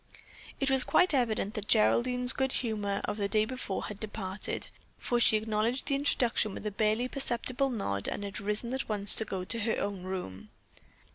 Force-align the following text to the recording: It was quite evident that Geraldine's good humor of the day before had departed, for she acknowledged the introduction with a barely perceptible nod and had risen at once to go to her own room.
It 0.59 0.71
was 0.71 0.83
quite 0.83 1.13
evident 1.13 1.53
that 1.53 1.67
Geraldine's 1.67 2.33
good 2.33 2.53
humor 2.53 3.01
of 3.05 3.17
the 3.17 3.29
day 3.29 3.45
before 3.45 3.83
had 3.83 3.99
departed, 3.99 4.69
for 4.97 5.19
she 5.19 5.37
acknowledged 5.37 5.85
the 5.85 5.93
introduction 5.93 6.55
with 6.55 6.65
a 6.65 6.71
barely 6.71 7.07
perceptible 7.07 7.69
nod 7.69 8.07
and 8.07 8.23
had 8.23 8.39
risen 8.41 8.73
at 8.73 8.89
once 8.89 9.13
to 9.13 9.25
go 9.25 9.43
to 9.45 9.59
her 9.59 9.77
own 9.77 10.01
room. 10.01 10.49